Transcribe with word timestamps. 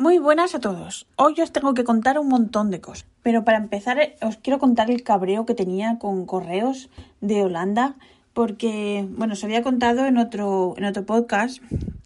Muy 0.00 0.18
buenas 0.18 0.54
a 0.54 0.60
todos. 0.60 1.08
Hoy 1.16 1.34
os 1.42 1.50
tengo 1.50 1.74
que 1.74 1.82
contar 1.82 2.20
un 2.20 2.28
montón 2.28 2.70
de 2.70 2.80
cosas. 2.80 3.04
Pero 3.24 3.42
para 3.42 3.58
empezar, 3.58 3.98
eh, 3.98 4.14
os 4.22 4.36
quiero 4.36 4.60
contar 4.60 4.92
el 4.92 5.02
cabreo 5.02 5.44
que 5.44 5.54
tenía 5.54 5.98
con 5.98 6.24
correos 6.24 6.88
de 7.20 7.42
Holanda. 7.42 7.96
Porque, 8.32 9.08
bueno, 9.10 9.32
os 9.32 9.42
había 9.42 9.64
contado 9.64 10.06
en 10.06 10.16
otro, 10.16 10.74
en 10.76 10.84
otro 10.84 11.04
podcast 11.04 11.60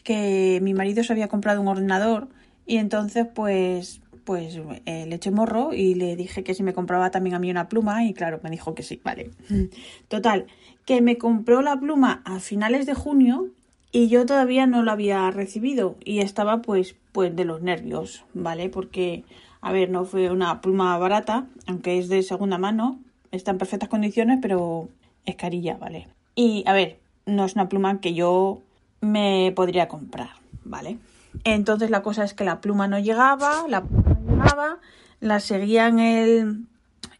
que 0.05 0.59
mi 0.63 0.73
marido 0.73 1.05
se 1.05 1.13
había 1.13 1.29
comprado 1.29 1.61
un 1.61 1.69
ordenador 1.69 2.29
y 2.65 2.79
entonces, 2.79 3.27
pues, 3.27 4.01
pues 4.25 4.59
eh, 4.87 5.05
le 5.07 5.17
eché 5.17 5.31
morro 5.31 5.75
y 5.75 5.95
le 5.95 6.17
dije 6.17 6.43
que 6.45 6.55
si 6.55 6.63
me 6.63 6.73
compraba 6.73 7.11
también 7.11 7.35
a 7.35 7.39
mí 7.39 7.51
una 7.51 7.69
pluma 7.69 8.07
y 8.07 8.15
claro, 8.15 8.41
me 8.43 8.49
dijo 8.49 8.75
que 8.75 8.83
sí, 8.83 9.03
vale. 9.05 9.33
Total, 10.09 10.47
que 10.87 11.03
me 11.03 11.19
compró 11.19 11.61
la 11.61 11.79
pluma 11.79 12.23
a 12.25 12.41
finales 12.41 12.87
de 12.87 12.95
junio 12.95 13.51
y 13.93 14.09
yo 14.09 14.25
todavía 14.27 14.67
no 14.67 14.83
la 14.83 14.93
había 14.93 15.31
recibido 15.31 15.97
y 16.05 16.21
estaba 16.21 16.63
pues 16.63 16.97
pues 17.13 17.37
de 17.37 17.45
los 17.45 17.61
nervios, 17.61 18.25
¿vale? 18.33 18.71
Porque 18.71 19.25
a 19.61 19.71
ver, 19.71 19.91
no 19.91 20.05
fue 20.05 20.31
una 20.31 20.61
pluma 20.61 20.97
barata, 20.99 21.47
aunque 21.67 21.99
es 21.99 22.09
de 22.09 22.23
segunda 22.23 22.59
mano, 22.59 22.99
está 23.31 23.53
en 23.53 23.59
perfectas 23.59 23.89
condiciones, 23.89 24.39
pero 24.43 24.89
es 25.25 25.37
carilla, 25.37 25.77
¿vale? 25.77 26.09
Y 26.35 26.65
a 26.67 26.73
ver, 26.73 26.99
no 27.27 27.45
es 27.45 27.55
una 27.55 27.69
pluma 27.69 28.01
que 28.01 28.15
yo 28.15 28.63
me 29.01 29.53
podría 29.55 29.89
comprar, 29.89 30.31
¿vale? 30.65 30.99
Entonces 31.45 31.91
la 31.91 32.03
cosa 32.03 32.25
es 32.25 32.35
que 32.35 32.45
la 32.45 32.61
pluma 32.61 32.89
no 32.89 32.99
llegaba, 32.99 33.67
la 33.69 33.85
pluma 33.85 34.17
no 34.21 34.37
llegaba, 34.37 34.79
la 35.21 35.39
seguía 35.39 35.87
en 35.87 35.99
el 35.99 36.67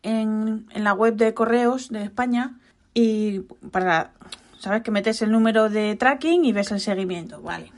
en, 0.03 0.67
en 0.75 0.85
la 0.85 0.95
web 0.95 1.15
de 1.17 1.35
correos 1.35 1.91
de 1.91 2.03
España 2.03 2.59
y 2.95 3.41
para 3.71 4.13
¿Sabes? 4.63 4.83
Que 4.85 4.93
metes 4.93 5.21
el 5.23 5.33
número 5.33 5.69
de 5.71 5.97
tracking 5.97 6.45
y 6.45 6.53
ves 6.53 6.71
el 6.71 6.79
seguimiento. 6.79 7.43
Vale. 7.43 7.73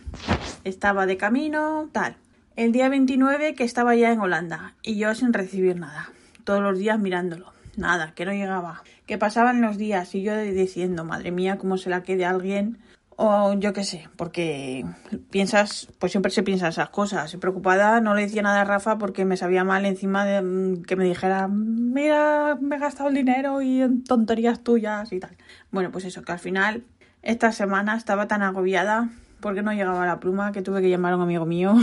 Estaba 0.65 1.07
de 1.07 1.17
camino, 1.17 1.89
tal. 1.93 2.17
El 2.57 2.73
día 2.73 2.91
29 2.91 3.55
que 3.55 3.65
estaba 3.65 3.95
ya 3.95 4.13
en 4.13 4.21
Holanda 4.21 4.75
y 4.83 4.97
yo 4.99 5.15
sin 5.15 5.33
recibir 5.33 5.77
nada. 5.77 6.11
Todos 6.45 6.61
los 6.61 6.79
días 6.79 6.99
mirándolo. 6.99 7.55
Nada, 7.79 8.13
que 8.15 8.27
no 8.27 8.33
llegaba. 8.33 8.83
Que 9.07 9.17
pasaban 9.17 9.63
los 9.63 9.79
días 9.79 10.15
y 10.15 10.25
yo 10.25 10.37
diciendo, 10.37 11.05
madre 11.05 11.31
mía, 11.31 11.57
cómo 11.57 11.79
se 11.79 11.89
la 11.89 12.03
quede 12.03 12.27
alguien. 12.27 12.77
O 13.17 13.55
yo 13.55 13.73
qué 13.73 13.85
sé, 13.85 14.09
porque 14.17 14.85
piensas, 15.31 15.89
pues 16.01 16.11
siempre 16.11 16.33
se 16.33 16.43
piensa 16.43 16.69
esas 16.69 16.89
cosas. 16.89 17.37
Preocupada 17.37 18.01
no 18.01 18.15
le 18.15 18.23
decía 18.23 18.43
nada 18.43 18.63
a 18.63 18.65
Rafa 18.65 18.99
porque 18.99 19.25
me 19.25 19.37
sabía 19.37 19.63
mal 19.63 19.87
encima 19.87 20.25
de 20.25 20.43
mm, 20.43 20.83
que 20.83 20.97
me 20.97 21.05
dijera, 21.05 21.47
mira, 21.49 22.59
me 22.61 22.77
he 22.77 22.79
gastado 22.79 23.09
el 23.09 23.15
dinero 23.15 23.63
y 23.63 23.83
en 23.83 24.03
tonterías 24.03 24.65
tuyas 24.65 25.13
y 25.13 25.21
tal. 25.21 25.37
Bueno, 25.71 25.93
pues 25.93 26.05
eso, 26.05 26.23
que 26.23 26.33
al 26.33 26.41
final 26.41 26.83
esta 27.23 27.53
semana 27.53 27.97
estaba 27.97 28.27
tan 28.27 28.43
agobiada 28.43 29.11
porque 29.41 29.63
no 29.63 29.73
llegaba 29.73 30.07
la 30.07 30.19
pluma 30.21 30.53
que 30.53 30.63
tuve 30.63 30.83
que 30.83 30.89
llamar 30.89 31.13
a 31.13 31.17
un 31.17 31.23
amigo 31.23 31.47
mío. 31.47 31.77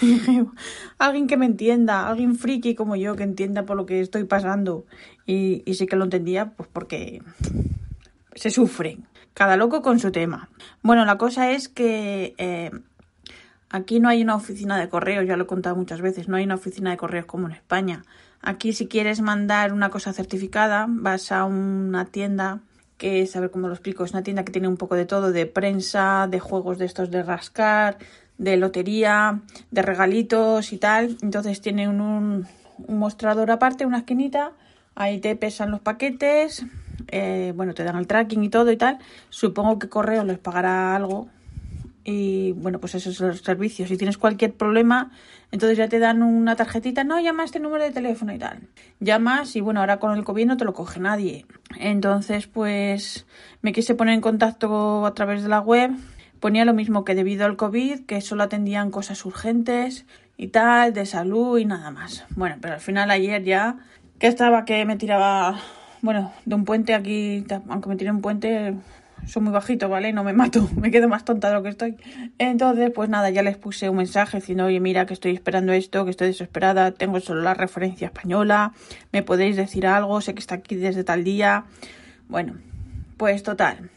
alguien 0.98 1.26
que 1.26 1.36
me 1.36 1.44
entienda, 1.44 2.08
alguien 2.08 2.36
friki 2.36 2.74
como 2.74 2.96
yo 2.96 3.16
que 3.16 3.24
entienda 3.24 3.66
por 3.66 3.76
lo 3.76 3.84
que 3.84 4.00
estoy 4.00 4.24
pasando. 4.24 4.86
Y, 5.26 5.62
y 5.66 5.74
sí 5.74 5.86
que 5.86 5.96
lo 5.96 6.04
entendía, 6.04 6.52
pues 6.56 6.68
porque 6.72 7.20
se 8.34 8.50
sufren. 8.50 9.06
Cada 9.34 9.56
loco 9.56 9.82
con 9.82 9.98
su 9.98 10.12
tema. 10.12 10.48
Bueno, 10.82 11.04
la 11.04 11.18
cosa 11.18 11.50
es 11.50 11.68
que 11.68 12.34
eh, 12.38 12.70
aquí 13.68 13.98
no 13.98 14.08
hay 14.08 14.22
una 14.22 14.36
oficina 14.36 14.78
de 14.78 14.88
correos, 14.88 15.26
ya 15.26 15.36
lo 15.36 15.44
he 15.44 15.46
contado 15.48 15.74
muchas 15.74 16.00
veces, 16.00 16.28
no 16.28 16.36
hay 16.36 16.44
una 16.44 16.54
oficina 16.54 16.90
de 16.90 16.96
correos 16.96 17.26
como 17.26 17.46
en 17.48 17.52
España. 17.52 18.04
Aquí 18.40 18.72
si 18.72 18.86
quieres 18.86 19.20
mandar 19.20 19.72
una 19.72 19.90
cosa 19.90 20.12
certificada, 20.12 20.86
vas 20.88 21.32
a 21.32 21.44
una 21.44 22.04
tienda 22.04 22.60
que 22.98 23.22
es, 23.22 23.34
a 23.34 23.40
ver 23.40 23.50
cómo 23.50 23.66
lo 23.66 23.74
explico, 23.74 24.04
es 24.04 24.12
una 24.12 24.22
tienda 24.22 24.44
que 24.44 24.52
tiene 24.52 24.68
un 24.68 24.76
poco 24.76 24.94
de 24.94 25.04
todo, 25.04 25.32
de 25.32 25.46
prensa, 25.46 26.28
de 26.30 26.38
juegos 26.38 26.78
de 26.78 26.84
estos 26.84 27.10
de 27.10 27.24
rascar, 27.24 27.98
de 28.38 28.56
lotería, 28.56 29.40
de 29.70 29.82
regalitos 29.82 30.72
y 30.72 30.78
tal. 30.78 31.16
Entonces 31.22 31.60
tiene 31.60 31.88
un, 31.88 32.00
un, 32.00 32.46
un 32.86 32.98
mostrador 32.98 33.50
aparte, 33.50 33.86
una 33.86 33.98
esquinita, 33.98 34.52
ahí 34.94 35.18
te 35.18 35.34
pesan 35.34 35.70
los 35.70 35.80
paquetes, 35.80 36.64
eh, 37.08 37.52
bueno, 37.54 37.74
te 37.74 37.84
dan 37.84 37.96
el 37.96 38.06
tracking 38.06 38.42
y 38.44 38.48
todo 38.48 38.70
y 38.70 38.76
tal. 38.76 38.98
Supongo 39.30 39.78
que 39.78 39.88
Correo 39.88 40.24
les 40.24 40.38
pagará 40.38 40.94
algo. 40.94 41.28
Y 42.04 42.52
bueno, 42.52 42.80
pues 42.80 42.94
esos 42.94 43.16
son 43.16 43.28
los 43.28 43.40
servicios. 43.40 43.88
Si 43.88 43.96
tienes 43.96 44.18
cualquier 44.18 44.52
problema, 44.52 45.10
entonces 45.50 45.78
ya 45.78 45.88
te 45.88 45.98
dan 45.98 46.22
una 46.22 46.54
tarjetita. 46.54 47.02
No, 47.02 47.18
llama 47.18 47.44
este 47.44 47.60
número 47.60 47.82
de 47.82 47.92
teléfono 47.92 48.34
y 48.34 48.38
tal. 48.38 48.60
Llamas 49.00 49.56
y 49.56 49.62
bueno, 49.62 49.80
ahora 49.80 49.98
con 49.98 50.16
el 50.16 50.24
COVID 50.24 50.46
no 50.46 50.56
te 50.56 50.66
lo 50.66 50.74
coge 50.74 51.00
nadie. 51.00 51.46
Entonces, 51.78 52.46
pues 52.46 53.26
me 53.62 53.72
quise 53.72 53.94
poner 53.94 54.14
en 54.14 54.20
contacto 54.20 55.06
a 55.06 55.14
través 55.14 55.42
de 55.42 55.48
la 55.48 55.60
web. 55.60 55.92
Ponía 56.40 56.66
lo 56.66 56.74
mismo 56.74 57.04
que 57.04 57.14
debido 57.14 57.46
al 57.46 57.56
COVID, 57.56 58.04
que 58.04 58.20
solo 58.20 58.42
atendían 58.42 58.90
cosas 58.90 59.24
urgentes 59.24 60.04
y 60.36 60.48
tal, 60.48 60.92
de 60.92 61.06
salud 61.06 61.58
y 61.58 61.64
nada 61.64 61.90
más. 61.90 62.26
Bueno, 62.36 62.56
pero 62.60 62.74
al 62.74 62.80
final 62.80 63.10
ayer 63.10 63.42
ya 63.44 63.78
que 64.18 64.26
estaba 64.26 64.66
que 64.66 64.84
me 64.84 64.96
tiraba 64.96 65.58
bueno, 66.04 66.30
de 66.44 66.54
un 66.54 66.66
puente 66.66 66.92
aquí, 66.92 67.46
aunque 67.66 67.88
me 67.88 67.96
tire 67.96 68.10
un 68.10 68.20
puente, 68.20 68.74
soy 69.26 69.42
muy 69.42 69.52
bajito, 69.52 69.88
¿vale? 69.88 70.12
No 70.12 70.22
me 70.22 70.34
mato, 70.34 70.68
me 70.76 70.90
quedo 70.90 71.08
más 71.08 71.24
tonta 71.24 71.48
de 71.48 71.54
lo 71.54 71.62
que 71.62 71.70
estoy. 71.70 71.96
Entonces, 72.36 72.90
pues 72.94 73.08
nada, 73.08 73.30
ya 73.30 73.42
les 73.42 73.56
puse 73.56 73.88
un 73.88 73.96
mensaje 73.96 74.36
diciendo, 74.36 74.66
oye, 74.66 74.80
mira, 74.80 75.06
que 75.06 75.14
estoy 75.14 75.32
esperando 75.32 75.72
esto, 75.72 76.04
que 76.04 76.10
estoy 76.10 76.26
desesperada, 76.26 76.92
tengo 76.92 77.20
solo 77.20 77.40
la 77.40 77.54
referencia 77.54 78.08
española, 78.08 78.74
me 79.12 79.22
podéis 79.22 79.56
decir 79.56 79.86
algo, 79.86 80.20
sé 80.20 80.34
que 80.34 80.40
está 80.40 80.56
aquí 80.56 80.74
desde 80.74 81.04
tal 81.04 81.24
día. 81.24 81.64
Bueno, 82.28 82.52
pues 83.16 83.42
total, 83.42 83.88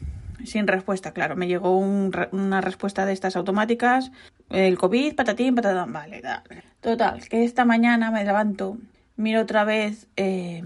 sin 0.46 0.66
respuesta, 0.66 1.12
claro, 1.12 1.36
me 1.36 1.48
llegó 1.48 1.78
un, 1.78 2.16
una 2.32 2.62
respuesta 2.62 3.06
de 3.06 3.12
estas 3.12 3.36
automáticas, 3.36 4.14
el 4.50 4.78
COVID, 4.78 5.14
patatín, 5.14 5.56
patatán, 5.56 5.92
vale, 5.92 6.22
dale. 6.22 6.64
Total, 6.80 7.28
que 7.28 7.44
esta 7.44 7.66
mañana 7.66 8.12
me 8.12 8.24
levanto, 8.24 8.78
miro 9.18 9.42
otra 9.42 9.66
vez... 9.66 10.08
Eh, 10.16 10.64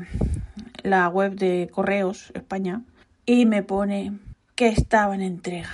la 0.84 1.08
web 1.10 1.36
de 1.36 1.70
Correos 1.72 2.32
España 2.34 2.82
y 3.26 3.46
me 3.46 3.64
pone 3.64 4.20
que 4.56 4.68
estaba 4.68 5.16
en 5.16 5.22
entrega. 5.22 5.70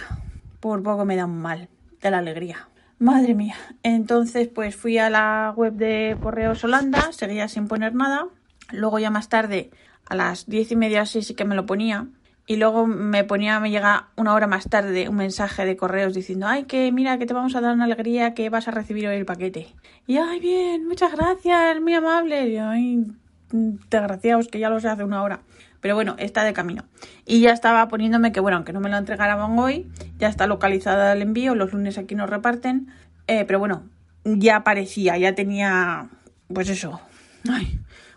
Por 0.59 0.83
poco 0.83 1.05
me 1.05 1.15
da 1.15 1.25
un 1.25 1.39
mal 1.39 1.69
de 2.01 2.11
la 2.11 2.19
alegría. 2.19 2.69
Madre 2.99 3.35
mía. 3.35 3.55
Entonces, 3.83 4.47
pues 4.47 4.75
fui 4.75 4.97
a 4.97 5.09
la 5.09 5.53
web 5.55 5.73
de 5.73 6.17
Correos 6.21 6.63
Holanda, 6.63 7.11
seguía 7.11 7.47
sin 7.47 7.67
poner 7.67 7.93
nada. 7.93 8.27
Luego 8.71 8.97
ya 8.99 9.11
más 9.11 9.29
tarde, 9.29 9.69
a 10.05 10.15
las 10.15 10.47
diez 10.47 10.71
y 10.71 10.75
media 10.75 11.01
así 11.01 11.21
sí 11.21 11.35
que 11.35 11.45
me 11.45 11.55
lo 11.55 11.65
ponía. 11.65 12.07
Y 12.49 12.55
luego 12.55 12.87
me 12.87 13.25
ponía, 13.25 13.59
me 13.59 13.69
llega 13.69 14.07
una 14.15 14.33
hora 14.33 14.47
más 14.47 14.69
tarde 14.69 15.09
un 15.09 15.17
mensaje 15.17 15.65
de 15.65 15.75
correos 15.75 16.13
diciendo, 16.13 16.47
ay, 16.47 16.63
que 16.63 16.91
mira, 16.93 17.17
que 17.17 17.25
te 17.25 17.33
vamos 17.33 17.55
a 17.55 17.61
dar 17.61 17.75
una 17.75 17.83
alegría, 17.83 18.33
que 18.33 18.49
vas 18.49 18.69
a 18.69 18.71
recibir 18.71 19.05
hoy 19.07 19.17
el 19.17 19.25
paquete. 19.25 19.67
Y, 20.07 20.17
ay, 20.17 20.39
bien, 20.39 20.87
muchas 20.87 21.11
gracias, 21.11 21.81
muy 21.81 21.93
amable. 21.93 22.57
Ay, 22.59 23.05
desgraciados 23.51 24.47
que 24.47 24.59
ya 24.59 24.69
lo 24.69 24.79
sé 24.79 24.87
hace 24.89 25.03
una 25.03 25.23
hora. 25.23 25.41
Pero 25.81 25.95
bueno, 25.95 26.15
está 26.17 26.43
de 26.43 26.53
camino. 26.53 26.85
Y 27.25 27.41
ya 27.41 27.51
estaba 27.51 27.87
poniéndome 27.87 28.31
que, 28.31 28.39
bueno, 28.39 28.57
aunque 28.57 28.73
no 28.73 28.79
me 28.79 28.89
lo 28.89 28.97
entregaran 28.97 29.57
hoy, 29.59 29.87
ya 30.17 30.27
está 30.27 30.47
localizada 30.47 31.13
el 31.13 31.21
envío. 31.21 31.55
Los 31.55 31.71
lunes 31.73 31.97
aquí 31.97 32.15
nos 32.15 32.29
reparten. 32.29 32.87
Eh, 33.27 33.45
pero 33.45 33.59
bueno, 33.59 33.83
ya 34.23 34.57
aparecía, 34.57 35.17
ya 35.17 35.35
tenía. 35.35 36.09
Pues 36.53 36.69
eso. 36.69 36.99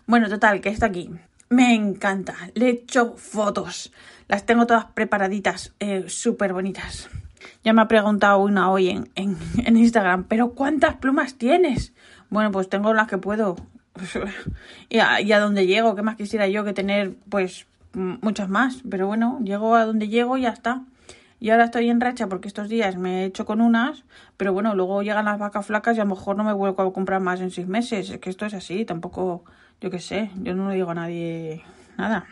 Bueno, 0.07 0.27
total, 0.29 0.61
que 0.61 0.69
está 0.69 0.87
aquí. 0.87 1.11
Me 1.49 1.75
encanta. 1.75 2.35
Le 2.55 2.67
he 2.67 2.69
hecho 2.71 3.15
fotos. 3.17 3.93
Las 4.27 4.45
tengo 4.45 4.65
todas 4.65 4.85
preparaditas, 4.85 5.73
eh, 5.79 6.05
súper 6.07 6.53
bonitas. 6.53 7.09
Ya 7.63 7.73
me 7.73 7.81
ha 7.81 7.87
preguntado 7.87 8.39
una 8.39 8.71
hoy 8.71 8.89
en, 8.89 9.09
en, 9.15 9.37
en 9.65 9.77
Instagram, 9.77 10.23
¿pero 10.25 10.53
cuántas 10.53 10.95
plumas 10.95 11.35
tienes? 11.35 11.93
Bueno, 12.29 12.51
pues 12.51 12.69
tengo 12.69 12.93
las 12.93 13.07
que 13.07 13.17
puedo. 13.17 13.57
y, 14.89 14.99
a, 14.99 15.21
y 15.21 15.31
a 15.31 15.39
donde 15.39 15.67
llego, 15.67 15.95
¿qué 15.95 16.01
más 16.01 16.15
quisiera 16.15 16.47
yo 16.47 16.63
que 16.63 16.73
tener, 16.73 17.15
pues, 17.29 17.65
muchas 17.93 18.49
más? 18.49 18.83
Pero 18.89 19.07
bueno, 19.07 19.39
llego 19.43 19.75
a 19.75 19.85
donde 19.85 20.07
llego 20.07 20.37
y 20.37 20.41
ya 20.41 20.49
está. 20.49 20.83
Y 21.39 21.49
ahora 21.49 21.65
estoy 21.65 21.89
en 21.89 21.99
racha 21.99 22.27
porque 22.27 22.47
estos 22.47 22.69
días 22.69 22.97
me 22.97 23.23
he 23.23 23.25
hecho 23.25 23.45
con 23.45 23.61
unas, 23.61 24.03
pero 24.37 24.53
bueno, 24.53 24.75
luego 24.75 25.01
llegan 25.01 25.25
las 25.25 25.39
vacas 25.39 25.65
flacas 25.65 25.97
y 25.97 25.99
a 25.99 26.03
lo 26.03 26.11
mejor 26.11 26.37
no 26.37 26.43
me 26.43 26.53
vuelvo 26.53 26.83
a 26.83 26.93
comprar 26.93 27.19
más 27.19 27.41
en 27.41 27.49
seis 27.49 27.67
meses. 27.67 28.11
Es 28.11 28.19
que 28.19 28.29
esto 28.29 28.45
es 28.45 28.53
así, 28.53 28.85
tampoco, 28.85 29.43
yo 29.81 29.89
qué 29.89 29.99
sé, 29.99 30.29
yo 30.35 30.53
no 30.53 30.69
le 30.69 30.75
digo 30.75 30.91
a 30.91 30.95
nadie 30.95 31.63
nada. 31.97 32.27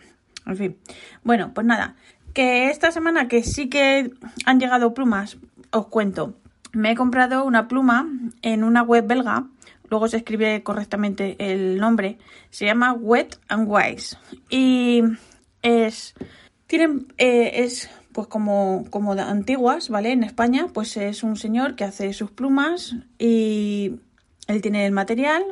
En 0.45 0.57
fin, 0.57 0.77
bueno, 1.23 1.51
pues 1.55 1.65
nada, 1.65 1.95
que 2.33 2.69
esta 2.69 2.91
semana 2.91 3.27
que 3.27 3.41
sí 3.41 3.67
que 3.67 4.11
han 4.45 4.59
llegado 4.59 4.93
plumas, 4.93 5.37
os 5.71 5.87
cuento. 5.87 6.35
Me 6.71 6.91
he 6.91 6.95
comprado 6.95 7.43
una 7.45 7.67
pluma 7.67 8.07
en 8.41 8.63
una 8.63 8.83
web 8.83 9.07
belga. 9.07 9.47
Luego 9.89 10.07
se 10.07 10.17
escribe 10.17 10.61
correctamente 10.63 11.35
el 11.39 11.77
nombre. 11.77 12.17
Se 12.51 12.65
llama 12.65 12.93
Wet 12.93 13.39
and 13.47 13.67
Wise. 13.67 14.17
Y 14.49 15.01
es. 15.61 16.13
Tienen. 16.67 17.07
Eh, 17.17 17.63
es 17.63 17.89
pues 18.11 18.27
como, 18.27 18.85
como 18.89 19.13
antiguas, 19.13 19.89
¿vale? 19.89 20.11
En 20.11 20.23
España, 20.23 20.67
pues 20.73 20.97
es 20.97 21.23
un 21.23 21.35
señor 21.35 21.75
que 21.75 21.83
hace 21.83 22.11
sus 22.13 22.31
plumas 22.31 22.95
y 23.17 23.99
él 24.47 24.61
tiene 24.61 24.85
el 24.85 24.91
material, 24.91 25.43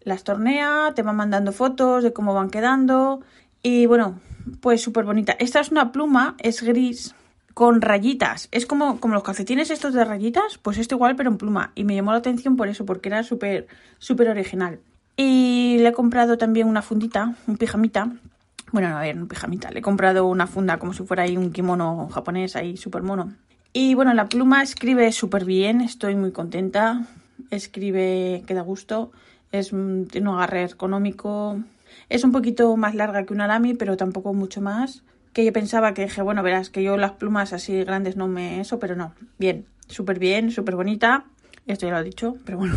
las 0.00 0.24
tornea, 0.24 0.92
te 0.94 1.02
va 1.02 1.12
mandando 1.12 1.52
fotos 1.52 2.02
de 2.02 2.12
cómo 2.12 2.32
van 2.32 2.50
quedando 2.50 3.20
y 3.62 3.86
bueno, 3.86 4.18
pues 4.60 4.80
súper 4.80 5.04
bonita. 5.04 5.36
Esta 5.38 5.60
es 5.60 5.70
una 5.70 5.92
pluma, 5.92 6.36
es 6.38 6.62
gris 6.62 7.14
con 7.56 7.80
rayitas. 7.80 8.48
Es 8.52 8.66
como, 8.66 9.00
como 9.00 9.14
los 9.14 9.22
calcetines 9.22 9.70
estos 9.70 9.94
de 9.94 10.04
rayitas, 10.04 10.58
pues 10.58 10.76
esto 10.76 10.96
igual 10.96 11.16
pero 11.16 11.30
en 11.30 11.38
pluma. 11.38 11.72
Y 11.74 11.84
me 11.84 11.94
llamó 11.94 12.12
la 12.12 12.18
atención 12.18 12.56
por 12.56 12.68
eso, 12.68 12.84
porque 12.84 13.08
era 13.08 13.22
súper, 13.22 13.66
súper 13.98 14.28
original. 14.28 14.78
Y 15.16 15.78
le 15.78 15.88
he 15.88 15.92
comprado 15.92 16.36
también 16.36 16.68
una 16.68 16.82
fundita, 16.82 17.34
un 17.46 17.56
pijamita. 17.56 18.12
Bueno, 18.72 18.90
no, 18.90 18.98
a 18.98 19.00
ver, 19.00 19.16
un 19.16 19.26
pijamita. 19.26 19.70
Le 19.70 19.78
he 19.78 19.82
comprado 19.82 20.26
una 20.26 20.46
funda 20.46 20.78
como 20.78 20.92
si 20.92 21.04
fuera 21.04 21.22
ahí 21.22 21.38
un 21.38 21.50
kimono 21.50 22.08
japonés 22.12 22.56
ahí 22.56 22.76
súper 22.76 23.02
mono. 23.02 23.32
Y 23.72 23.94
bueno, 23.94 24.12
la 24.12 24.28
pluma 24.28 24.62
escribe 24.62 25.10
súper 25.12 25.46
bien, 25.46 25.80
estoy 25.80 26.14
muy 26.14 26.32
contenta 26.32 27.06
escribe 27.50 28.42
que 28.46 28.54
da 28.54 28.62
gusto, 28.62 29.12
es, 29.52 29.72
un 29.72 30.08
agarre 30.26 30.64
económico, 30.64 31.58
es 32.08 32.24
un 32.24 32.32
poquito 32.32 32.76
más 32.76 32.94
larga 32.94 33.24
que 33.24 33.32
una 33.32 33.46
Lamy, 33.46 33.74
pero 33.74 33.96
tampoco 33.96 34.34
mucho 34.34 34.60
más. 34.60 35.02
Que 35.36 35.44
yo 35.44 35.52
pensaba 35.52 35.92
que 35.92 36.04
dije, 36.04 36.22
bueno, 36.22 36.42
verás 36.42 36.70
que 36.70 36.82
yo 36.82 36.96
las 36.96 37.12
plumas 37.12 37.52
así 37.52 37.84
grandes 37.84 38.16
no 38.16 38.26
me 38.26 38.58
eso, 38.58 38.78
pero 38.78 38.96
no. 38.96 39.12
Bien, 39.36 39.66
súper 39.86 40.18
bien, 40.18 40.50
súper 40.50 40.76
bonita. 40.76 41.26
Esto 41.66 41.84
ya 41.84 41.92
lo 41.92 41.98
he 41.98 42.04
dicho, 42.04 42.38
pero 42.46 42.56
bueno. 42.56 42.76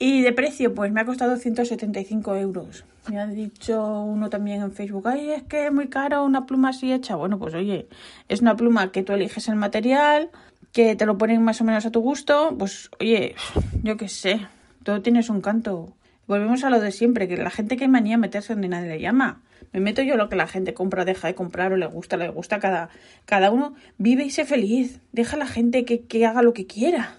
Y 0.00 0.20
de 0.22 0.32
precio, 0.32 0.74
pues 0.74 0.90
me 0.90 1.00
ha 1.00 1.04
costado 1.04 1.36
175 1.36 2.34
euros. 2.34 2.84
Me 3.08 3.20
ha 3.20 3.26
dicho 3.28 4.02
uno 4.02 4.30
también 4.30 4.62
en 4.62 4.72
Facebook, 4.72 5.06
ay, 5.06 5.30
es 5.30 5.44
que 5.44 5.66
es 5.66 5.72
muy 5.72 5.86
caro 5.86 6.24
una 6.24 6.44
pluma 6.44 6.70
así 6.70 6.92
hecha. 6.92 7.14
Bueno, 7.14 7.38
pues 7.38 7.54
oye, 7.54 7.86
es 8.28 8.40
una 8.40 8.56
pluma 8.56 8.90
que 8.90 9.04
tú 9.04 9.12
eliges 9.12 9.46
el 9.46 9.54
material, 9.54 10.30
que 10.72 10.96
te 10.96 11.06
lo 11.06 11.16
ponen 11.16 11.40
más 11.44 11.60
o 11.60 11.64
menos 11.64 11.86
a 11.86 11.92
tu 11.92 12.00
gusto, 12.00 12.52
pues 12.58 12.90
oye, 12.98 13.36
yo 13.84 13.96
qué 13.96 14.08
sé, 14.08 14.48
todo 14.82 15.02
tiene 15.02 15.22
su 15.22 15.34
encanto. 15.34 15.92
Volvemos 16.26 16.64
a 16.64 16.70
lo 16.70 16.80
de 16.80 16.92
siempre, 16.92 17.28
que 17.28 17.36
la 17.36 17.50
gente 17.50 17.76
que 17.76 17.88
manía 17.88 18.16
meterse 18.16 18.54
donde 18.54 18.68
nadie 18.68 18.88
le 18.88 19.00
llama. 19.00 19.42
Me 19.72 19.80
meto 19.80 20.02
yo 20.02 20.16
lo 20.16 20.28
que 20.28 20.36
la 20.36 20.46
gente 20.46 20.74
compra, 20.74 21.04
deja 21.04 21.28
de 21.28 21.34
comprar 21.34 21.72
o 21.72 21.76
le 21.76 21.86
gusta, 21.86 22.16
le 22.16 22.28
gusta 22.28 22.60
cada, 22.60 22.90
cada 23.24 23.50
uno. 23.50 23.74
Vive 23.98 24.24
y 24.24 24.30
sé 24.30 24.44
feliz. 24.44 25.00
Deja 25.12 25.36
a 25.36 25.38
la 25.38 25.46
gente 25.46 25.84
que, 25.84 26.02
que 26.02 26.26
haga 26.26 26.42
lo 26.42 26.52
que 26.52 26.66
quiera. 26.66 27.16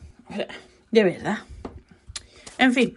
de 0.91 1.03
verdad. 1.03 1.39
En 2.57 2.73
fin. 2.73 2.95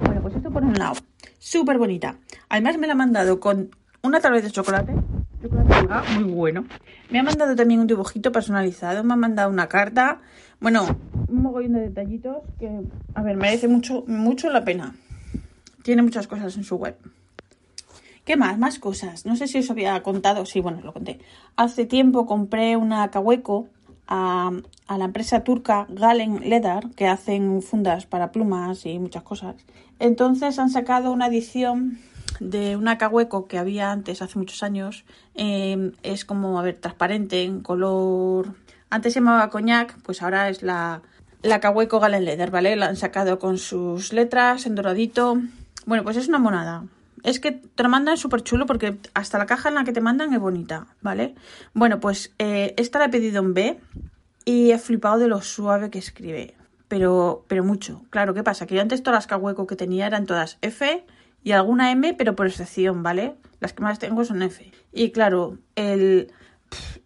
Bueno, 0.00 0.20
pues 0.22 0.36
esto 0.36 0.50
por 0.50 0.62
un 0.62 0.74
lado. 0.74 0.94
Súper 1.38 1.78
bonita. 1.78 2.16
Además 2.48 2.78
me 2.78 2.86
la 2.86 2.92
ha 2.92 2.96
mandado 2.96 3.40
con 3.40 3.70
una 4.02 4.20
tableta 4.20 4.46
de 4.46 4.52
chocolate 4.52 4.92
muy 6.14 6.24
bueno. 6.24 6.64
Me 7.10 7.18
ha 7.18 7.22
mandado 7.22 7.54
también 7.54 7.80
un 7.80 7.86
dibujito 7.86 8.32
personalizado, 8.32 9.04
me 9.04 9.14
ha 9.14 9.16
mandado 9.16 9.50
una 9.50 9.68
carta. 9.68 10.20
Bueno, 10.60 10.96
un 11.28 11.42
mogollón 11.42 11.74
de 11.74 11.80
detallitos 11.80 12.38
que, 12.58 12.68
a 13.14 13.22
ver, 13.22 13.36
merece 13.36 13.68
mucho, 13.68 14.04
mucho 14.06 14.50
la 14.50 14.64
pena. 14.64 14.94
Tiene 15.82 16.02
muchas 16.02 16.26
cosas 16.26 16.56
en 16.56 16.64
su 16.64 16.76
web. 16.76 16.96
¿Qué 18.24 18.36
más? 18.36 18.58
Más 18.58 18.78
cosas. 18.78 19.24
No 19.24 19.36
sé 19.36 19.46
si 19.46 19.58
os 19.58 19.70
había 19.70 20.02
contado. 20.02 20.44
Sí, 20.44 20.60
bueno, 20.60 20.80
lo 20.82 20.92
conté. 20.92 21.18
Hace 21.56 21.86
tiempo 21.86 22.26
compré 22.26 22.76
una 22.76 23.10
Kaweco 23.10 23.68
a, 24.06 24.50
a, 24.86 24.98
la 24.98 25.04
empresa 25.04 25.44
turca 25.44 25.86
Galen 25.88 26.48
Leather, 26.48 26.88
que 26.94 27.06
hacen 27.06 27.62
fundas 27.62 28.06
para 28.06 28.32
plumas 28.32 28.84
y 28.84 28.98
muchas 28.98 29.22
cosas. 29.22 29.56
Entonces 29.98 30.58
han 30.58 30.70
sacado 30.70 31.12
una 31.12 31.26
edición 31.28 31.98
de 32.40 32.76
una 32.76 32.98
cahueco 32.98 33.46
que 33.46 33.58
había 33.58 33.90
antes, 33.90 34.22
hace 34.22 34.38
muchos 34.38 34.62
años. 34.62 35.04
Em, 35.34 35.92
es 36.02 36.24
como, 36.24 36.58
a 36.58 36.62
ver, 36.62 36.78
transparente, 36.78 37.44
en 37.44 37.60
color... 37.60 38.54
Antes 38.90 39.12
se 39.12 39.20
llamaba 39.20 39.50
coñac, 39.50 40.00
pues 40.02 40.22
ahora 40.22 40.48
es 40.48 40.62
la, 40.62 41.02
la 41.42 41.60
cahueco 41.60 42.00
Galen 42.00 42.24
Leather, 42.24 42.50
¿vale? 42.50 42.74
La 42.76 42.86
han 42.86 42.96
sacado 42.96 43.38
con 43.38 43.58
sus 43.58 44.12
letras 44.12 44.66
en 44.66 44.74
doradito. 44.74 45.38
Bueno, 45.88 46.04
pues 46.04 46.18
es 46.18 46.28
una 46.28 46.38
monada. 46.38 46.84
Es 47.22 47.40
que 47.40 47.50
te 47.50 47.82
lo 47.82 47.88
mandan 47.88 48.18
súper 48.18 48.42
chulo 48.42 48.66
porque 48.66 48.98
hasta 49.14 49.38
la 49.38 49.46
caja 49.46 49.70
en 49.70 49.74
la 49.74 49.84
que 49.84 49.92
te 49.94 50.02
mandan 50.02 50.34
es 50.34 50.38
bonita, 50.38 50.86
¿vale? 51.00 51.34
Bueno, 51.72 51.98
pues 51.98 52.34
eh, 52.38 52.74
esta 52.76 52.98
la 52.98 53.06
he 53.06 53.08
pedido 53.08 53.40
en 53.40 53.54
B 53.54 53.80
y 54.44 54.70
he 54.72 54.78
flipado 54.78 55.16
de 55.16 55.28
lo 55.28 55.40
suave 55.40 55.88
que 55.88 55.98
escribe. 55.98 56.54
Pero, 56.88 57.46
pero 57.48 57.64
mucho. 57.64 58.02
Claro, 58.10 58.34
¿qué 58.34 58.42
pasa? 58.42 58.66
Que 58.66 58.74
yo 58.74 58.82
antes 58.82 59.02
todas 59.02 59.16
las 59.16 59.26
cahueco 59.26 59.66
que 59.66 59.76
tenía 59.76 60.06
eran 60.06 60.26
todas 60.26 60.58
F 60.60 61.06
y 61.42 61.52
alguna 61.52 61.90
M, 61.90 62.12
pero 62.12 62.36
por 62.36 62.46
excepción, 62.48 63.02
¿vale? 63.02 63.36
Las 63.58 63.72
que 63.72 63.82
más 63.82 63.98
tengo 63.98 64.26
son 64.26 64.42
F. 64.42 64.70
Y 64.92 65.10
claro, 65.12 65.56
el, 65.74 66.30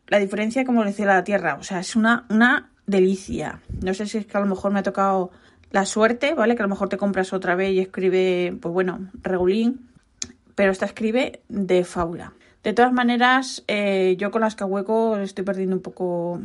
la 0.08 0.19
diferencia, 0.19 0.64
como 0.64 0.84
decía 0.84 1.06
la 1.06 1.23
Tierra, 1.23 1.55
o 1.55 1.62
sea, 1.62 1.79
es 1.79 1.94
una, 1.94 2.26
una 2.31 2.73
delicia. 2.88 3.61
No 3.81 3.94
sé 3.94 4.06
si 4.06 4.19
es 4.19 4.26
que 4.26 4.37
a 4.37 4.40
lo 4.40 4.46
mejor 4.46 4.73
me 4.73 4.81
ha 4.81 4.82
tocado 4.82 5.31
la 5.72 5.86
suerte, 5.86 6.34
¿vale? 6.34 6.54
Que 6.54 6.62
a 6.62 6.66
lo 6.66 6.70
mejor 6.70 6.88
te 6.88 6.98
compras 6.98 7.32
otra 7.32 7.56
vez 7.56 7.72
y 7.72 7.80
escribe, 7.80 8.56
pues 8.60 8.72
bueno, 8.72 9.10
regulín, 9.22 9.88
pero 10.54 10.70
esta 10.70 10.86
escribe 10.86 11.40
de 11.48 11.84
fábula. 11.84 12.34
De 12.62 12.72
todas 12.72 12.92
maneras, 12.92 13.64
eh, 13.66 14.14
yo 14.19 14.30
con 14.30 14.42
las 14.42 14.54
cahueco 14.54 15.16
estoy 15.16 15.44
perdiendo 15.44 15.74
un 15.74 15.82
poco 15.82 16.40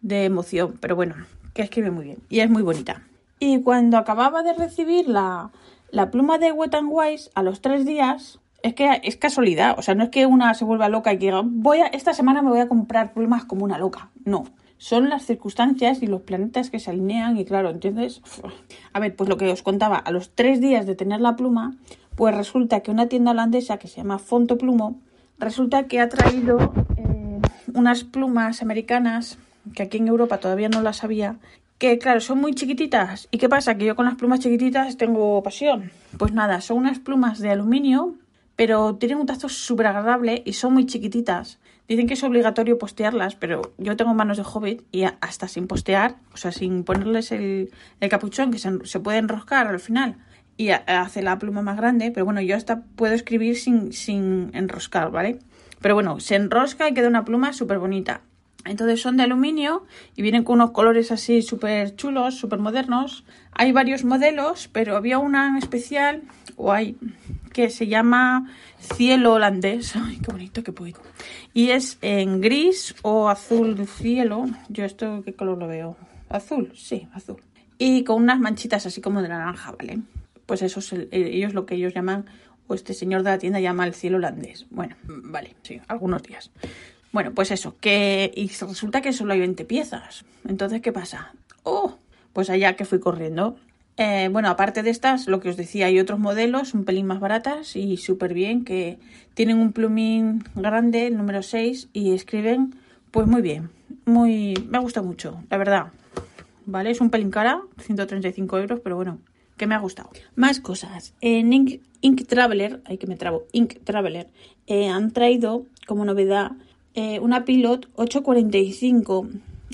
de 0.00 0.26
emoción, 0.26 0.78
pero 0.80 0.94
bueno, 0.94 1.16
que 1.54 1.62
escribe 1.62 1.90
muy 1.90 2.04
bien 2.04 2.18
y 2.28 2.40
es 2.40 2.50
muy 2.50 2.62
bonita. 2.62 3.02
Y 3.38 3.62
cuando 3.62 3.96
acababa 3.96 4.44
de 4.44 4.52
recibir 4.52 5.08
la, 5.08 5.50
la 5.90 6.10
pluma 6.10 6.38
de 6.38 6.52
Wet 6.52 6.74
n 6.74 6.88
Wise 6.88 7.30
a 7.34 7.42
los 7.42 7.60
tres 7.60 7.84
días 7.84 8.38
es 8.62 8.74
que 8.74 9.00
es 9.02 9.16
casualidad. 9.16 9.76
O 9.78 9.82
sea, 9.82 9.94
no 9.94 10.04
es 10.04 10.10
que 10.10 10.26
una 10.26 10.54
se 10.54 10.64
vuelva 10.64 10.88
loca 10.88 11.12
y 11.12 11.18
que 11.18 11.26
diga, 11.26 11.42
voy 11.44 11.78
a, 11.80 11.86
esta 11.86 12.14
semana 12.14 12.42
me 12.42 12.50
voy 12.50 12.60
a 12.60 12.68
comprar 12.68 13.12
plumas 13.12 13.44
como 13.44 13.64
una 13.64 13.78
loca. 13.78 14.10
No. 14.24 14.44
Son 14.82 15.08
las 15.08 15.24
circunstancias 15.24 16.02
y 16.02 16.08
los 16.08 16.22
planetas 16.22 16.68
que 16.68 16.80
se 16.80 16.90
alinean 16.90 17.36
y 17.36 17.44
claro, 17.44 17.70
entonces, 17.70 18.20
a 18.92 18.98
ver, 18.98 19.14
pues 19.14 19.30
lo 19.30 19.36
que 19.36 19.48
os 19.48 19.62
contaba, 19.62 19.96
a 19.96 20.10
los 20.10 20.30
tres 20.34 20.60
días 20.60 20.86
de 20.86 20.96
tener 20.96 21.20
la 21.20 21.36
pluma, 21.36 21.76
pues 22.16 22.34
resulta 22.34 22.80
que 22.80 22.90
una 22.90 23.06
tienda 23.06 23.30
holandesa 23.30 23.76
que 23.76 23.86
se 23.86 23.98
llama 23.98 24.18
Fonto 24.18 24.58
Plumo, 24.58 24.98
resulta 25.38 25.84
que 25.84 26.00
ha 26.00 26.08
traído 26.08 26.74
eh, 26.96 27.40
unas 27.74 28.02
plumas 28.02 28.60
americanas 28.60 29.38
que 29.72 29.84
aquí 29.84 29.98
en 29.98 30.08
Europa 30.08 30.38
todavía 30.38 30.68
no 30.68 30.82
las 30.82 31.04
había 31.04 31.36
que 31.78 31.98
claro, 31.98 32.20
son 32.20 32.40
muy 32.40 32.52
chiquititas. 32.52 33.28
¿Y 33.30 33.38
qué 33.38 33.48
pasa? 33.48 33.76
Que 33.76 33.84
yo 33.84 33.94
con 33.94 34.06
las 34.06 34.16
plumas 34.16 34.40
chiquititas 34.40 34.96
tengo 34.96 35.44
pasión. 35.44 35.92
Pues 36.18 36.32
nada, 36.32 36.60
son 36.60 36.78
unas 36.78 36.98
plumas 36.98 37.38
de 37.38 37.50
aluminio, 37.50 38.16
pero 38.56 38.96
tienen 38.96 39.18
un 39.18 39.26
tacto 39.26 39.48
súper 39.48 39.86
agradable 39.86 40.42
y 40.44 40.54
son 40.54 40.74
muy 40.74 40.86
chiquititas. 40.86 41.60
Dicen 41.92 42.06
que 42.06 42.14
es 42.14 42.24
obligatorio 42.24 42.78
postearlas, 42.78 43.34
pero 43.34 43.74
yo 43.76 43.98
tengo 43.98 44.14
manos 44.14 44.38
de 44.38 44.44
hobbit 44.50 44.82
y 44.92 45.02
hasta 45.02 45.46
sin 45.46 45.66
postear, 45.66 46.16
o 46.32 46.38
sea, 46.38 46.50
sin 46.50 46.84
ponerles 46.84 47.32
el, 47.32 47.70
capuchón 48.08 48.50
que 48.50 48.56
se, 48.56 49.00
puede 49.00 49.18
enroscar 49.18 49.66
al 49.66 49.78
final 49.78 50.16
y 50.56 50.70
hace 50.70 51.20
la 51.20 51.38
pluma 51.38 51.60
más 51.60 51.76
grande, 51.76 52.10
pero 52.10 52.24
bueno, 52.24 52.40
yo 52.40 52.56
hasta 52.56 52.80
puedo 52.96 53.12
escribir 53.12 53.58
sin, 53.58 53.92
sin 53.92 54.50
enroscar, 54.54 55.10
¿vale? 55.10 55.38
Pero 55.82 55.94
bueno, 55.94 56.18
se 56.18 56.36
enrosca 56.36 56.88
y 56.88 56.94
queda 56.94 57.08
una 57.08 57.26
pluma 57.26 57.52
súper 57.52 57.78
bonita. 57.78 58.22
Entonces 58.64 59.00
son 59.00 59.16
de 59.16 59.24
aluminio 59.24 59.84
y 60.16 60.22
vienen 60.22 60.44
con 60.44 60.54
unos 60.54 60.70
colores 60.70 61.10
así 61.10 61.42
súper 61.42 61.96
chulos, 61.96 62.36
súper 62.36 62.58
modernos. 62.58 63.24
Hay 63.52 63.72
varios 63.72 64.04
modelos, 64.04 64.68
pero 64.72 64.96
había 64.96 65.18
una 65.18 65.48
en 65.48 65.56
especial, 65.56 66.22
o 66.56 66.72
hay, 66.72 66.96
que 67.52 67.70
se 67.70 67.86
llama 67.86 68.50
cielo 68.78 69.34
holandés. 69.34 69.96
Ay, 69.96 70.18
qué 70.24 70.30
bonito, 70.30 70.62
qué 70.62 70.72
poético. 70.72 71.06
Y 71.52 71.70
es 71.70 71.98
en 72.02 72.40
gris 72.40 72.94
o 73.02 73.28
azul 73.28 73.86
cielo. 73.86 74.46
Yo 74.68 74.84
esto, 74.84 75.22
¿qué 75.24 75.34
color 75.34 75.58
lo 75.58 75.66
veo? 75.66 75.96
Azul, 76.28 76.72
sí, 76.74 77.08
azul. 77.12 77.36
Y 77.78 78.04
con 78.04 78.22
unas 78.22 78.38
manchitas 78.38 78.86
así 78.86 79.00
como 79.00 79.22
de 79.22 79.28
naranja, 79.28 79.72
¿vale? 79.72 80.00
Pues 80.46 80.62
eso 80.62 80.80
es 80.80 80.92
ellos 81.10 81.52
lo 81.52 81.66
que 81.66 81.74
ellos 81.74 81.94
llaman, 81.94 82.26
o 82.68 82.74
este 82.74 82.94
señor 82.94 83.22
de 83.22 83.30
la 83.30 83.38
tienda 83.38 83.60
llama 83.60 83.86
el 83.86 83.94
cielo 83.94 84.18
holandés. 84.18 84.66
Bueno, 84.70 84.96
vale, 85.04 85.56
sí, 85.62 85.80
algunos 85.88 86.22
días. 86.22 86.50
Bueno, 87.12 87.32
pues 87.34 87.50
eso, 87.50 87.76
que 87.80 88.32
y 88.34 88.48
resulta 88.48 89.02
que 89.02 89.12
solo 89.12 89.34
hay 89.34 89.40
20 89.40 89.64
piezas. 89.66 90.24
Entonces, 90.48 90.80
¿qué 90.80 90.92
pasa? 90.92 91.34
Oh, 91.62 91.96
pues 92.32 92.48
allá 92.48 92.74
que 92.74 92.86
fui 92.86 93.00
corriendo. 93.00 93.56
Eh, 93.98 94.28
bueno, 94.32 94.48
aparte 94.48 94.82
de 94.82 94.90
estas, 94.90 95.26
lo 95.26 95.38
que 95.40 95.50
os 95.50 95.56
decía, 95.58 95.86
hay 95.86 96.00
otros 96.00 96.18
modelos 96.18 96.72
un 96.72 96.84
pelín 96.84 97.06
más 97.06 97.20
baratas 97.20 97.76
y 97.76 97.98
súper 97.98 98.32
bien, 98.32 98.64
que 98.64 98.98
tienen 99.34 99.58
un 99.58 99.72
plumín 99.72 100.44
grande, 100.54 101.06
el 101.06 101.18
número 101.18 101.42
6, 101.42 101.88
y 101.92 102.14
escriben 102.14 102.74
pues 103.10 103.26
muy 103.26 103.42
bien. 103.42 103.68
Muy, 104.06 104.54
me 104.68 104.78
gusta 104.78 105.02
mucho, 105.02 105.42
la 105.50 105.58
verdad. 105.58 105.86
¿Vale? 106.64 106.90
Es 106.90 107.00
un 107.00 107.10
pelín 107.10 107.30
cara, 107.30 107.60
135 107.78 108.58
euros, 108.58 108.80
pero 108.82 108.96
bueno, 108.96 109.18
que 109.58 109.66
me 109.66 109.74
ha 109.74 109.78
gustado. 109.78 110.10
Más 110.34 110.60
cosas. 110.60 111.12
En 111.20 111.52
Ink, 111.52 112.26
Traveler, 112.26 112.80
hay 112.86 112.96
que 112.96 113.06
me 113.06 113.16
trabo, 113.16 113.44
Ink 113.52 113.84
Traveler, 113.84 114.28
eh, 114.66 114.88
han 114.88 115.10
traído 115.10 115.66
como 115.86 116.06
novedad 116.06 116.52
eh, 116.94 117.20
una 117.20 117.44
Pilot 117.44 117.88
845. 117.94 119.28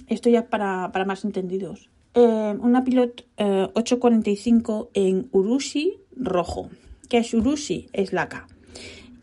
Esto 0.08 0.30
ya 0.30 0.46
para, 0.46 0.90
para 0.92 1.04
más 1.04 1.24
entendidos. 1.24 1.90
eh, 2.14 2.56
una 2.60 2.84
Pilot 2.84 3.24
845 3.38 4.90
en 4.94 5.28
Urushi 5.32 5.98
rojo. 6.16 6.70
¿Qué 7.08 7.18
es 7.18 7.32
Urushi? 7.34 7.88
Es 7.92 8.12
laca. 8.12 8.46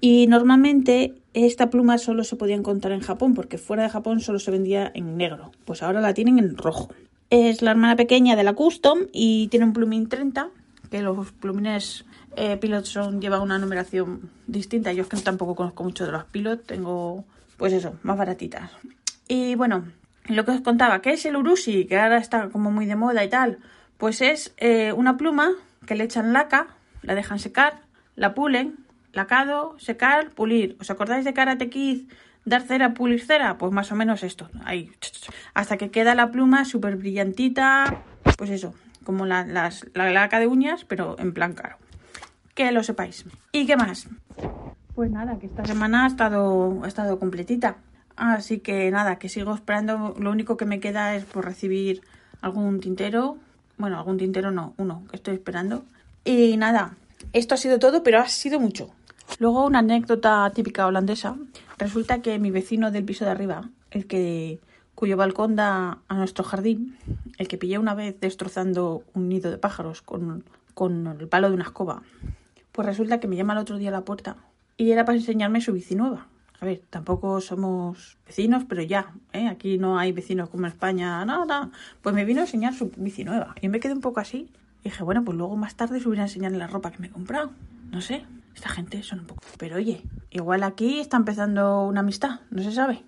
Y 0.01 0.27
normalmente 0.27 1.15
esta 1.33 1.69
pluma 1.69 1.97
solo 1.97 2.23
se 2.23 2.35
podía 2.35 2.55
encontrar 2.55 2.93
en 2.93 3.01
Japón, 3.01 3.33
porque 3.33 3.57
fuera 3.57 3.83
de 3.83 3.89
Japón 3.89 4.19
solo 4.19 4.39
se 4.39 4.51
vendía 4.51 4.91
en 4.93 5.17
negro. 5.17 5.51
Pues 5.65 5.83
ahora 5.83 6.01
la 6.01 6.13
tienen 6.13 6.39
en 6.39 6.57
rojo. 6.57 6.89
Es 7.29 7.61
la 7.61 7.71
hermana 7.71 7.95
pequeña 7.95 8.35
de 8.35 8.43
la 8.43 8.53
Custom 8.53 8.99
y 9.11 9.47
tiene 9.47 9.65
un 9.65 9.73
plumín 9.73 10.07
30, 10.07 10.49
que 10.91 11.01
los 11.01 11.31
plumines 11.31 12.05
eh, 12.35 12.57
Pilot 12.57 12.85
son, 12.85 13.19
llevan 13.19 13.41
una 13.41 13.57
numeración 13.57 14.29
distinta. 14.47 14.93
Yo 14.93 15.03
es 15.03 15.09
que 15.09 15.17
tampoco 15.17 15.55
conozco 15.55 15.83
mucho 15.83 16.05
de 16.05 16.11
los 16.11 16.25
Pilot, 16.25 16.65
tengo 16.65 17.25
pues 17.57 17.73
eso, 17.73 17.97
más 18.03 18.17
baratitas. 18.17 18.71
Y 19.27 19.55
bueno, 19.55 19.85
lo 20.27 20.45
que 20.45 20.51
os 20.51 20.61
contaba, 20.61 21.01
¿qué 21.01 21.13
es 21.13 21.25
el 21.25 21.35
Urushi? 21.35 21.85
Que 21.85 21.99
ahora 21.99 22.17
está 22.17 22.49
como 22.49 22.71
muy 22.71 22.85
de 22.85 22.95
moda 22.95 23.23
y 23.23 23.29
tal. 23.29 23.59
Pues 23.97 24.21
es 24.21 24.53
eh, 24.57 24.91
una 24.93 25.17
pluma 25.17 25.51
que 25.85 25.95
le 25.95 26.03
echan 26.03 26.33
laca, 26.33 26.67
la 27.01 27.15
dejan 27.15 27.39
secar, 27.39 27.81
la 28.15 28.33
pulen, 28.33 28.85
lacado, 29.13 29.75
secar, 29.79 30.31
pulir. 30.31 30.77
¿Os 30.79 30.89
acordáis 30.89 31.25
de 31.25 31.33
Karate 31.33 31.69
Kid? 31.69 32.09
Dar 32.43 32.61
cera, 32.61 32.93
pulir 32.93 33.25
cera, 33.25 33.57
pues 33.57 33.71
más 33.71 33.91
o 33.91 33.95
menos 33.95 34.23
esto. 34.23 34.49
Ahí. 34.65 34.91
Hasta 35.53 35.77
que 35.77 35.89
queda 35.89 36.13
la 36.13 36.31
pluma 36.31 36.65
súper 36.65 36.95
brillantita. 36.95 38.03
Pues 38.37 38.49
eso, 38.49 38.75
como 39.03 39.25
la, 39.25 39.45
las, 39.45 39.85
la 39.93 40.11
laca 40.11 40.39
de 40.39 40.47
uñas, 40.47 40.85
pero 40.85 41.15
en 41.17 41.33
plan 41.33 41.53
caro. 41.53 41.77
Que 42.53 42.71
lo 42.71 42.83
sepáis. 42.83 43.25
¿Y 43.51 43.65
qué 43.65 43.75
más? 43.75 44.07
Pues 44.95 45.11
nada, 45.11 45.37
que 45.39 45.47
esta 45.47 45.65
semana 45.65 46.05
ha 46.05 46.07
estado, 46.07 46.81
ha 46.83 46.87
estado 46.87 47.19
completita. 47.19 47.75
Así 48.15 48.59
que 48.59 48.89
nada, 48.91 49.17
que 49.17 49.27
sigo 49.27 49.53
esperando. 49.53 50.15
Lo 50.17 50.31
único 50.31 50.55
que 50.55 50.65
me 50.65 50.79
queda 50.79 51.15
es 51.15 51.25
por 51.25 51.43
recibir 51.43 52.01
algún 52.39 52.79
tintero. 52.79 53.37
Bueno, 53.77 53.97
algún 53.97 54.17
tintero 54.17 54.51
no, 54.51 54.73
uno 54.77 55.03
que 55.09 55.17
estoy 55.17 55.33
esperando. 55.35 55.83
Y 56.23 56.55
nada, 56.55 56.95
esto 57.33 57.55
ha 57.55 57.57
sido 57.57 57.77
todo, 57.77 58.03
pero 58.03 58.19
ha 58.19 58.27
sido 58.29 58.57
mucho. 58.57 58.89
Luego 59.39 59.65
una 59.65 59.79
anécdota 59.79 60.49
típica 60.55 60.87
holandesa. 60.87 61.35
Resulta 61.77 62.21
que 62.21 62.39
mi 62.39 62.49
vecino 62.49 62.89
del 62.89 63.03
piso 63.03 63.25
de 63.25 63.31
arriba, 63.31 63.69
el 63.91 64.07
que 64.07 64.61
cuyo 64.95 65.17
balcón 65.17 65.57
da 65.57 65.99
a 66.07 66.15
nuestro 66.15 66.45
jardín, 66.45 66.97
el 67.37 67.49
que 67.49 67.57
pillé 67.57 67.79
una 67.79 67.95
vez 67.95 68.17
destrozando 68.21 69.03
un 69.13 69.27
nido 69.27 69.51
de 69.51 69.57
pájaros 69.57 70.01
con, 70.01 70.45
con 70.73 71.05
el 71.19 71.27
palo 71.27 71.49
de 71.49 71.55
una 71.55 71.65
escoba, 71.65 72.01
pues 72.71 72.85
resulta 72.85 73.19
que 73.19 73.27
me 73.27 73.35
llama 73.35 73.51
el 73.51 73.59
otro 73.59 73.77
día 73.77 73.89
a 73.89 73.91
la 73.91 74.05
puerta 74.05 74.37
y 74.77 74.91
era 74.91 75.05
para 75.05 75.17
enseñarme 75.17 75.61
su 75.61 75.73
bici 75.73 75.95
nueva. 75.95 76.27
A 76.59 76.65
ver, 76.65 76.81
tampoco 76.89 77.41
somos 77.41 78.17
vecinos, 78.25 78.63
pero 78.67 78.81
ya, 78.81 79.13
¿eh? 79.33 79.47
aquí 79.47 79.77
no 79.77 79.99
hay 79.99 80.11
vecinos 80.11 80.49
como 80.49 80.65
en 80.65 80.71
España, 80.71 81.23
nada. 81.25 81.69
Pues 82.01 82.15
me 82.15 82.25
vino 82.25 82.41
a 82.41 82.43
enseñar 82.45 82.73
su 82.73 82.91
bici 82.95 83.23
nueva 83.23 83.55
y 83.61 83.67
me 83.67 83.79
quedé 83.79 83.93
un 83.93 84.01
poco 84.01 84.19
así. 84.19 84.49
Y 84.81 84.89
dije, 84.89 85.03
bueno, 85.03 85.23
pues 85.23 85.37
luego 85.37 85.55
más 85.57 85.75
tarde 85.75 85.99
subiré 85.99 86.21
a 86.21 86.25
enseñarle 86.25 86.57
la 86.57 86.67
ropa 86.67 86.91
que 86.91 86.99
me 86.99 87.07
he 87.07 87.09
comprado. 87.09 87.51
No 87.91 88.01
sé, 88.01 88.25
esta 88.55 88.69
gente 88.69 89.03
son 89.03 89.21
un 89.21 89.25
poco... 89.25 89.41
Pero 89.57 89.75
oye, 89.77 90.03
igual 90.31 90.63
aquí 90.63 90.99
está 90.99 91.17
empezando 91.17 91.85
una 91.85 91.99
amistad, 92.01 92.39
no 92.51 92.63
se 92.63 92.71
sabe. 92.71 93.03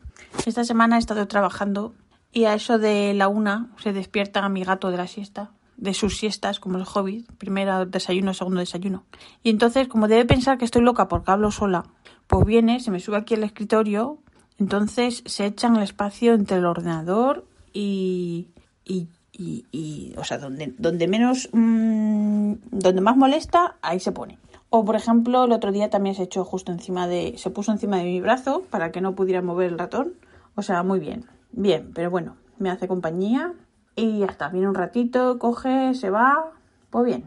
Esta 0.45 0.63
semana 0.63 0.97
he 0.97 0.99
estado 0.99 1.27
trabajando 1.27 1.93
y 2.31 2.45
a 2.45 2.53
eso 2.53 2.79
de 2.79 3.13
la 3.13 3.27
una 3.27 3.69
se 3.77 3.93
despierta 3.93 4.47
mi 4.49 4.63
gato 4.63 4.91
de 4.91 4.97
la 4.97 5.07
siesta 5.07 5.51
de 5.77 5.93
sus 5.93 6.17
siestas, 6.17 6.59
como 6.59 6.77
el 6.77 6.85
hobby, 6.85 7.25
primero 7.37 7.85
desayuno, 7.85 8.33
segundo 8.33 8.59
desayuno. 8.59 9.05
Y 9.43 9.51
entonces, 9.51 9.87
como 9.87 10.07
debe 10.07 10.25
pensar 10.25 10.57
que 10.57 10.65
estoy 10.65 10.81
loca 10.81 11.07
porque 11.07 11.31
hablo 11.31 11.51
sola, 11.51 11.85
pues 12.27 12.45
viene, 12.45 12.79
se 12.79 12.91
me 12.91 12.99
sube 12.99 13.17
aquí 13.17 13.35
al 13.35 13.43
escritorio, 13.43 14.17
entonces 14.59 15.23
se 15.25 15.45
echa 15.45 15.67
en 15.67 15.77
el 15.77 15.83
espacio 15.83 16.33
entre 16.33 16.57
el 16.57 16.65
ordenador 16.65 17.45
y, 17.73 18.49
y, 18.83 19.07
y, 19.31 20.13
o 20.17 20.23
sea, 20.23 20.39
donde, 20.39 20.73
donde 20.79 21.07
menos, 21.07 21.49
mmm, 21.53 22.53
donde 22.71 23.01
más 23.01 23.15
molesta, 23.15 23.77
ahí 23.81 23.99
se 23.99 24.11
pone. 24.11 24.39
O, 24.69 24.83
por 24.83 24.95
ejemplo, 24.95 25.45
el 25.45 25.51
otro 25.51 25.71
día 25.71 25.89
también 25.89 26.15
se 26.15 26.23
echó 26.23 26.43
justo 26.43 26.71
encima 26.71 27.07
de, 27.07 27.35
se 27.37 27.51
puso 27.51 27.71
encima 27.71 27.97
de 27.97 28.03
mi 28.03 28.19
brazo 28.19 28.63
para 28.69 28.91
que 28.91 28.99
no 28.99 29.15
pudiera 29.15 29.41
mover 29.41 29.71
el 29.71 29.79
ratón. 29.79 30.13
O 30.55 30.63
sea, 30.63 30.83
muy 30.83 30.99
bien, 30.99 31.25
bien, 31.51 31.91
pero 31.93 32.09
bueno, 32.09 32.35
me 32.57 32.69
hace 32.71 32.87
compañía 32.87 33.53
y 33.97 34.19
ya 34.19 34.27
está, 34.27 34.49
viene 34.49 34.69
un 34.69 34.75
ratito, 34.75 35.39
coge, 35.39 35.95
se 35.95 36.11
va, 36.11 36.51
pues 36.91 37.05
bien. 37.05 37.23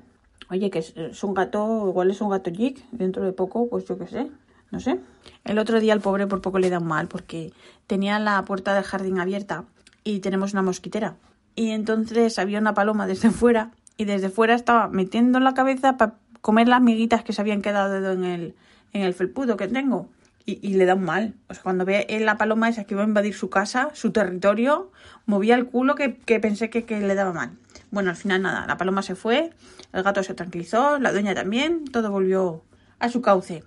Oye, 0.50 0.70
que 0.70 0.78
es, 0.78 1.24
un 1.24 1.34
gato, 1.34 1.88
igual 1.88 2.10
es 2.10 2.20
un 2.20 2.30
gato 2.30 2.50
jig, 2.50 2.82
dentro 2.92 3.24
de 3.24 3.32
poco, 3.32 3.68
pues 3.68 3.84
yo 3.84 3.98
qué 3.98 4.06
sé, 4.06 4.30
no 4.70 4.78
sé. 4.80 5.00
El 5.44 5.58
otro 5.58 5.80
día 5.80 5.92
al 5.92 6.00
pobre 6.00 6.28
por 6.28 6.40
poco 6.40 6.58
le 6.60 6.70
da 6.70 6.78
un 6.78 6.86
mal 6.86 7.08
porque 7.08 7.52
tenía 7.86 8.18
la 8.20 8.44
puerta 8.44 8.72
del 8.72 8.84
jardín 8.84 9.18
abierta 9.18 9.64
y 10.04 10.20
tenemos 10.20 10.52
una 10.52 10.62
mosquitera. 10.62 11.16
Y 11.56 11.70
entonces 11.70 12.38
había 12.38 12.60
una 12.60 12.72
paloma 12.72 13.08
desde 13.08 13.30
fuera 13.32 13.72
y 13.96 14.04
desde 14.04 14.30
fuera 14.30 14.54
estaba 14.54 14.88
metiendo 14.88 15.40
la 15.40 15.54
cabeza 15.54 15.96
para 15.96 16.14
comer 16.40 16.68
las 16.68 16.80
miguitas 16.80 17.24
que 17.24 17.32
se 17.32 17.40
habían 17.40 17.62
quedado 17.62 18.12
en 18.12 18.24
el, 18.24 18.54
en 18.92 19.02
el 19.02 19.12
felpudo 19.12 19.56
que 19.56 19.66
tengo 19.66 20.08
y, 20.46 20.74
le 20.74 20.84
da 20.84 20.94
un 20.94 21.04
mal. 21.04 21.34
O 21.48 21.54
sea, 21.54 21.62
cuando 21.62 21.84
ve 21.84 22.06
la 22.20 22.36
paloma 22.38 22.68
esa 22.68 22.84
que 22.84 22.94
iba 22.94 23.02
a 23.02 23.06
invadir 23.06 23.34
su 23.34 23.50
casa, 23.50 23.90
su 23.94 24.12
territorio, 24.12 24.90
movía 25.26 25.54
el 25.54 25.66
culo 25.66 25.94
que, 25.94 26.10
pensé 26.40 26.70
que, 26.70 27.00
le 27.00 27.14
daba 27.14 27.32
mal. 27.32 27.52
Bueno, 27.90 28.10
al 28.10 28.16
final 28.16 28.42
nada, 28.42 28.66
la 28.66 28.76
paloma 28.76 29.02
se 29.02 29.14
fue, 29.14 29.50
el 29.92 30.02
gato 30.02 30.22
se 30.22 30.34
tranquilizó, 30.34 30.98
la 30.98 31.12
dueña 31.12 31.34
también, 31.34 31.84
todo 31.84 32.10
volvió 32.10 32.64
a 32.98 33.08
su 33.08 33.20
cauce. 33.22 33.64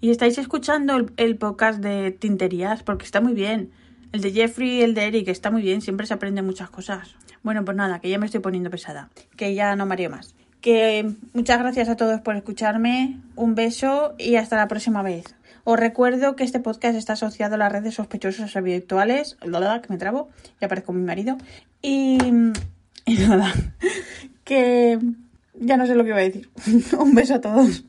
Y 0.00 0.10
estáis 0.10 0.38
escuchando 0.38 0.96
el, 0.96 1.12
el 1.16 1.36
podcast 1.36 1.80
de 1.80 2.10
Tinterías 2.12 2.82
porque 2.82 3.04
está 3.04 3.20
muy 3.20 3.34
bien. 3.34 3.72
El 4.12 4.20
de 4.20 4.32
Jeffrey 4.32 4.78
y 4.78 4.82
el 4.82 4.94
de 4.94 5.06
Eric 5.06 5.28
está 5.28 5.50
muy 5.50 5.62
bien, 5.62 5.80
siempre 5.80 6.06
se 6.06 6.14
aprenden 6.14 6.46
muchas 6.46 6.70
cosas. 6.70 7.16
Bueno, 7.42 7.64
pues 7.64 7.76
nada, 7.76 8.00
que 8.00 8.08
ya 8.08 8.18
me 8.18 8.26
estoy 8.26 8.40
poniendo 8.40 8.70
pesada, 8.70 9.10
que 9.36 9.54
ya 9.54 9.76
no 9.76 9.86
mareo 9.86 10.10
más. 10.10 10.34
Que 10.60 11.12
muchas 11.32 11.58
gracias 11.58 11.88
a 11.88 11.96
todos 11.96 12.20
por 12.20 12.36
escucharme, 12.36 13.20
un 13.36 13.54
beso 13.54 14.14
y 14.18 14.36
hasta 14.36 14.56
la 14.56 14.68
próxima 14.68 15.02
vez. 15.02 15.36
Os 15.68 15.80
recuerdo 15.80 16.36
que 16.36 16.44
este 16.44 16.60
podcast 16.60 16.96
está 16.96 17.14
asociado 17.14 17.56
a 17.56 17.58
las 17.58 17.72
redes 17.72 17.94
sospechosas 17.94 18.54
virtuales, 18.62 19.36
que 19.40 19.88
me 19.88 19.98
trabo, 19.98 20.28
y 20.60 20.64
aparezco 20.64 20.92
mi 20.92 21.02
marido. 21.02 21.38
Y, 21.82 22.18
y 23.04 23.14
nada, 23.18 23.52
que 24.44 24.96
ya 25.54 25.76
no 25.76 25.88
sé 25.88 25.96
lo 25.96 26.04
que 26.04 26.10
iba 26.10 26.18
a 26.18 26.22
decir. 26.22 26.48
Un 27.00 27.16
beso 27.16 27.34
a 27.34 27.40
todos. 27.40 27.82